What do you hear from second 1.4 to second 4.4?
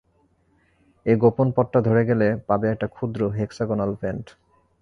পথটা ধরে গেলে পাবে একটা ক্ষুদ্র হেক্সাগোনাল ভেন্ট।